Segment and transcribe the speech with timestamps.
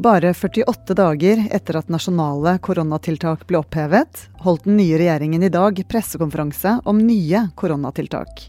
[0.00, 5.76] Bare 48 dager etter at nasjonale koronatiltak ble opphevet, holdt den nye regjeringen i dag
[5.92, 8.46] pressekonferanse om nye koronatiltak.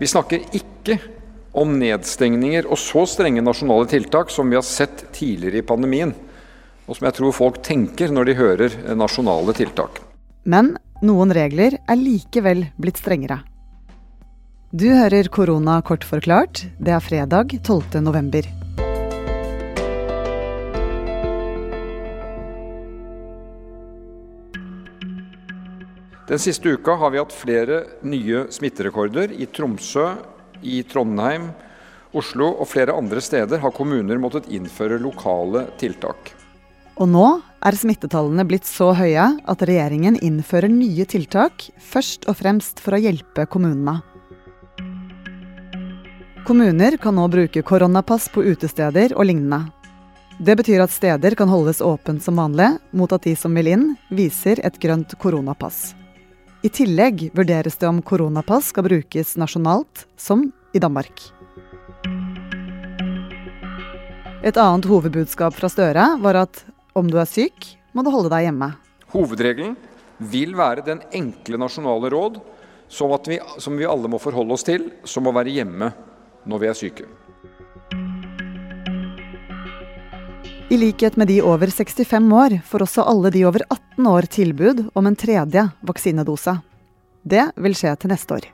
[0.00, 0.96] Vi snakker ikke
[1.52, 6.14] om nedstengninger og så strenge nasjonale tiltak som vi har sett tidligere i pandemien,
[6.88, 10.00] og som jeg tror folk tenker når de hører nasjonale tiltak.
[10.48, 13.42] Men noen regler er likevel blitt strengere.
[14.72, 16.70] Du hører Korona kort forklart.
[16.80, 18.00] Det er fredag 12.
[18.00, 18.48] november.
[26.26, 29.30] Den siste uka har vi hatt flere nye smitterekorder.
[29.30, 30.08] I Tromsø,
[30.62, 31.52] i Trondheim,
[32.16, 36.32] Oslo og flere andre steder har kommuner måttet innføre lokale tiltak.
[36.96, 37.26] Og nå
[37.66, 43.00] er smittetallene blitt så høye at regjeringen innfører nye tiltak, først og fremst for å
[43.04, 44.00] hjelpe kommunene.
[46.46, 49.68] Kommuner kan nå bruke koronapass på utesteder og lignende.
[50.38, 53.86] Det betyr at steder kan holdes åpent som vanlig, mot at de som vil inn,
[54.10, 55.94] viser et grønt koronapass.
[56.64, 61.20] I tillegg vurderes det om koronapass skal brukes nasjonalt, som i Danmark.
[64.46, 66.62] Et annet hovedbudskap fra Støre var at
[66.96, 68.70] om du er syk, må du holde deg hjemme.
[69.12, 69.76] Hovedregelen
[70.32, 72.40] vil være den enkle nasjonale råd
[72.88, 75.90] som, vi, som vi alle må forholde oss til, som å være hjemme
[76.46, 77.08] når vi er syke.
[80.66, 84.90] I likhet med de over 65 år får også alle de over 18 år tilbud
[84.92, 86.58] om en tredje vaksinedose.
[87.24, 88.48] Det vil skje til neste år.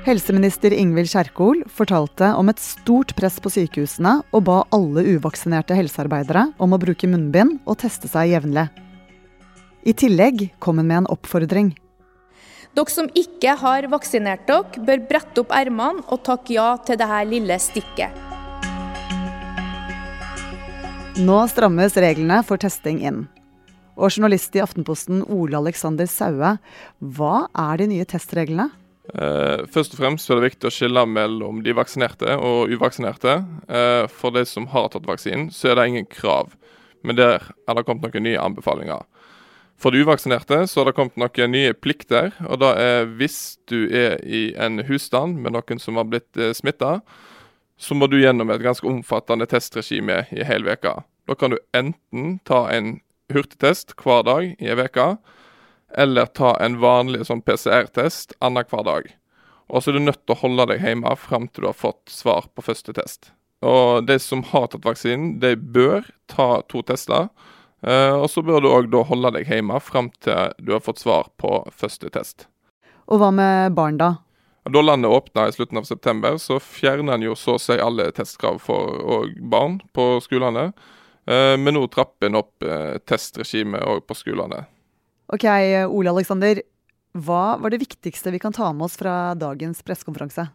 [0.00, 6.48] Helseminister Ingvild Kjerkol fortalte om et stort press på sykehusene og ba alle uvaksinerte helsearbeidere
[6.58, 8.66] om å bruke munnbind og teste seg jevnlig.
[9.84, 11.70] I tillegg kom hun med en oppfordring.
[12.74, 17.22] Dere som ikke har vaksinert dere, bør brette opp ermene og takke ja til dette
[17.28, 18.29] lille stikket.
[21.18, 23.24] Nå strammes reglene for testing inn.
[23.98, 26.52] Og journalist i Aftenposten Ole Alexander Saue,
[27.02, 28.68] hva er de nye testreglene?
[29.10, 33.40] Eh, først og fremst er det viktig å skille mellom de vaksinerte og uvaksinerte.
[33.66, 36.54] Eh, for de som har tatt vaksinen, så er det ingen krav.
[37.02, 39.02] Men der er det kommet noen nye anbefalinger.
[39.80, 42.32] For de uvaksinerte så har det kommet noen nye plikter.
[42.46, 46.52] og det er Hvis du er i en husstand med noen som har blitt eh,
[46.52, 47.00] smitta,
[47.80, 51.00] så må du gjennom et ganske omfattende testregime i hel veka.
[51.24, 52.98] Da kan du enten ta en
[53.32, 55.14] hurtigtest hver dag i ei uke,
[55.96, 59.08] eller ta en vanlig sånn PCR-test annenhver dag.
[59.70, 62.12] Og så er du nødt til å holde deg hjemme fram til du har fått
[62.12, 63.32] svar på første test.
[63.64, 67.28] Og de som har tatt vaksinen, de bør ta to tester.
[67.80, 71.00] Eh, og så bør du òg da holde deg hjemme fram til du har fått
[71.00, 72.48] svar på første test.
[73.08, 74.18] Og hva med barn, da?
[74.70, 78.10] Da landet åpna i slutten av september, så fjerner en jo så å si alle
[78.14, 80.70] testkrav for barn på skolene.
[81.30, 84.64] Eh, men nå trapper en opp eh, testregimet òg på skolene.
[85.30, 85.46] Ok,
[85.86, 86.62] Ole Aleksander.
[87.18, 90.46] Hva var det viktigste vi kan ta med oss fra dagens pressekonferanse?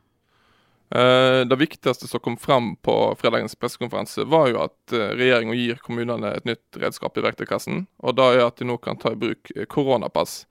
[0.96, 6.36] Eh, det viktigste som kom fram på fredagens pressekonferanse, var jo at regjeringa gir kommunene
[6.38, 7.86] et nytt redskap i verktøykassen.
[8.04, 10.44] Og det er at de nå kan ta i bruk koronapass.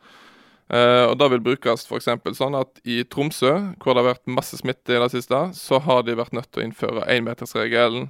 [0.72, 2.08] Uh, og Det vil brukes f.eks.
[2.38, 3.52] sånn at i Tromsø,
[3.82, 6.62] hvor det har vært masse smitte i det siste, så har de vært nødt til
[6.62, 8.08] å innføre énmetersregelen,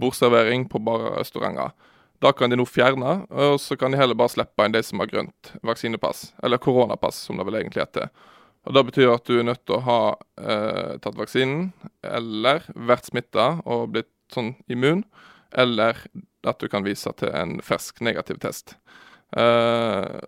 [0.00, 1.74] bordservering på bare restauranter.
[2.20, 5.00] Da kan de nå fjerne, og så kan de heller bare slippe inn de som
[5.00, 8.10] har grønt vaksinepass, eller koronapass, som det vel egentlig heter.
[8.68, 11.70] Og Det betyr at du er nødt til å ha uh, tatt vaksinen,
[12.04, 15.06] eller vært smitta og blitt sånn immun,
[15.56, 15.96] eller
[16.46, 18.76] at du kan vise til en fersk negativ test.
[19.32, 20.20] Uh,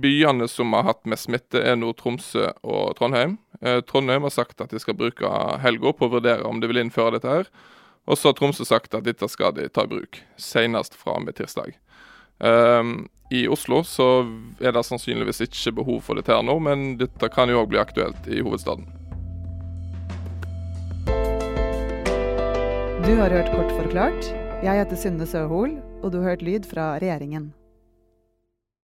[0.00, 3.36] Byene som har hatt mest smitte, er nå Tromsø og Trondheim.
[3.60, 5.30] Eh, Trondheim har sagt at de skal bruke
[5.62, 7.28] helga på å vurdere om de vil innføre dette.
[7.28, 7.50] her.
[8.06, 11.24] Og så har Tromsø sagt at dette skal de ta i bruk, senest fra og
[11.24, 11.76] med tirsdag.
[12.38, 14.26] Um, I Oslo så
[14.60, 17.80] er det sannsynligvis ikke behov for dette her nå, men dette kan jo òg bli
[17.80, 18.84] aktuelt i hovedstaden.
[23.04, 24.32] Du har hørt Kort forklart.
[24.64, 27.52] Jeg heter Synne Søhol, og du har hørt lyd fra regjeringen.